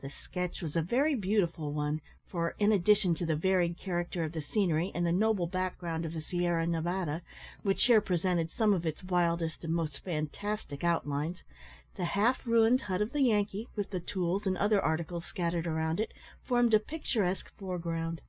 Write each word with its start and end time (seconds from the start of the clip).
The 0.00 0.10
sketch 0.10 0.60
was 0.60 0.74
a 0.74 0.82
very 0.82 1.14
beautiful 1.14 1.72
one, 1.72 2.00
for, 2.26 2.56
in 2.58 2.72
addition 2.72 3.14
to 3.14 3.24
the 3.24 3.36
varied 3.36 3.76
character 3.78 4.24
of 4.24 4.32
the 4.32 4.42
scenery 4.42 4.90
and 4.92 5.06
the 5.06 5.12
noble 5.12 5.46
background 5.46 6.04
of 6.04 6.14
the 6.14 6.20
Sierra 6.20 6.66
Nevada, 6.66 7.22
which 7.62 7.84
here 7.84 8.00
presented 8.00 8.50
some 8.50 8.72
of 8.74 8.84
its 8.84 9.04
wildest 9.04 9.62
and 9.62 9.72
most 9.72 10.00
fantastic 10.00 10.82
outlines, 10.82 11.44
the 11.94 12.06
half 12.06 12.44
ruined 12.44 12.80
hut 12.80 13.02
of 13.02 13.12
the 13.12 13.22
Yankee, 13.22 13.68
with 13.76 13.90
the 13.90 14.00
tools 14.00 14.48
and 14.48 14.58
other 14.58 14.82
articles 14.84 15.26
scattered 15.26 15.68
around 15.68 16.00
it, 16.00 16.12
formed 16.42 16.74
a 16.74 16.80
picturesque 16.80 17.48
foreground. 17.56 18.20